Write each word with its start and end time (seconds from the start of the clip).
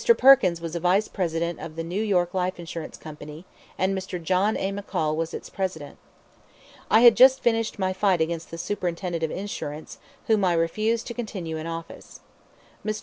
Perkins 0.17 0.59
was 0.59 0.75
a 0.75 0.79
Vice 0.79 1.07
President 1.07 1.59
of 1.59 1.75
the 1.75 1.83
New 1.83 2.01
York 2.01 2.33
Life 2.33 2.57
Insurance 2.59 2.97
Company 2.97 3.45
and 3.77 3.95
Mr. 3.95 4.19
John 4.19 4.57
A. 4.57 4.71
McCall 4.71 5.15
was 5.15 5.31
its 5.31 5.47
President. 5.47 5.99
I 6.89 7.01
had 7.01 7.15
just 7.15 7.43
finished 7.43 7.77
my 7.77 7.93
fight 7.93 8.19
against 8.19 8.49
the 8.49 8.57
Superintendent 8.57 9.23
of 9.23 9.29
Insurance, 9.29 9.99
whom 10.25 10.43
I 10.43 10.53
refused 10.53 11.05
to 11.05 11.13
continue 11.13 11.55
in 11.57 11.67
office. 11.67 12.21
Mr. 12.83 12.99